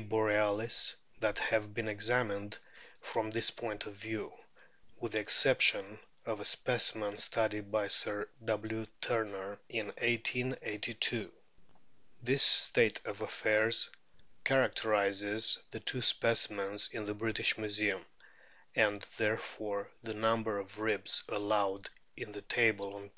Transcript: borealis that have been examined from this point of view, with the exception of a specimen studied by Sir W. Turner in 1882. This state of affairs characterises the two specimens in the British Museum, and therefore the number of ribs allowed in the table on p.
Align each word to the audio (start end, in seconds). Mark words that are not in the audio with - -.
borealis 0.00 0.94
that 1.20 1.38
have 1.38 1.74
been 1.74 1.88
examined 1.88 2.58
from 3.02 3.30
this 3.30 3.50
point 3.50 3.86
of 3.86 3.92
view, 3.94 4.32
with 5.00 5.12
the 5.12 5.20
exception 5.20 5.84
of 6.26 6.40
a 6.40 6.44
specimen 6.44 7.16
studied 7.18 7.70
by 7.70 7.86
Sir 7.88 8.26
W. 8.44 8.86
Turner 9.00 9.58
in 9.68 9.86
1882. 9.86 11.28
This 12.22 12.42
state 12.42 13.00
of 13.06 13.22
affairs 13.22 13.90
characterises 14.44 15.58
the 15.70 15.80
two 15.80 16.02
specimens 16.02 16.88
in 16.92 17.04
the 17.06 17.14
British 17.14 17.56
Museum, 17.58 18.00
and 18.76 19.04
therefore 19.18 19.88
the 20.02 20.14
number 20.14 20.58
of 20.58 20.80
ribs 20.80 21.22
allowed 21.28 21.88
in 22.16 22.32
the 22.32 22.42
table 22.42 22.94
on 22.96 23.02
p. 23.08 23.08